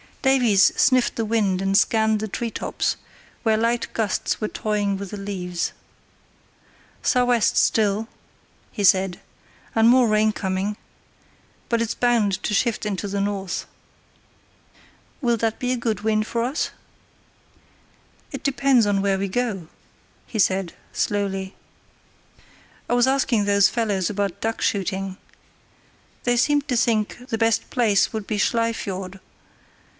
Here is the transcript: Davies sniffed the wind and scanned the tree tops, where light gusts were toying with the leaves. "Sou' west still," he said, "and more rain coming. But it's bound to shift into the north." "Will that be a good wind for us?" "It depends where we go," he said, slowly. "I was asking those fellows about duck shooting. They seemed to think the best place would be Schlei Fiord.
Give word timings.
Davies 0.23 0.71
sniffed 0.75 1.15
the 1.15 1.25
wind 1.25 1.61
and 1.63 1.77
scanned 1.77 2.19
the 2.19 2.27
tree 2.27 2.49
tops, 2.51 2.95
where 3.41 3.57
light 3.57 3.91
gusts 3.93 4.39
were 4.41 4.47
toying 4.47 4.97
with 4.97 5.09
the 5.11 5.17
leaves. 5.17 5.73
"Sou' 7.01 7.25
west 7.25 7.57
still," 7.57 8.07
he 8.71 8.83
said, 8.83 9.19
"and 9.75 9.89
more 9.89 10.07
rain 10.07 10.31
coming. 10.31 10.75
But 11.69 11.81
it's 11.81 11.95
bound 11.95 12.41
to 12.43 12.53
shift 12.53 12.85
into 12.85 13.07
the 13.07 13.21
north." 13.21 13.67
"Will 15.21 15.37
that 15.37 15.57
be 15.59 15.71
a 15.71 15.77
good 15.77 16.01
wind 16.01 16.25
for 16.27 16.43
us?" 16.43 16.69
"It 18.31 18.43
depends 18.43 18.87
where 18.87 19.19
we 19.19 19.27
go," 19.27 19.67
he 20.27 20.39
said, 20.39 20.73
slowly. 20.91 21.55
"I 22.89 22.93
was 22.93 23.07
asking 23.07 23.45
those 23.45 23.69
fellows 23.69 24.09
about 24.09 24.41
duck 24.41 24.61
shooting. 24.61 25.17
They 26.25 26.37
seemed 26.37 26.67
to 26.69 26.77
think 26.77 27.27
the 27.29 27.37
best 27.39 27.69
place 27.71 28.13
would 28.13 28.25
be 28.27 28.37
Schlei 28.37 28.71
Fiord. 28.73 29.19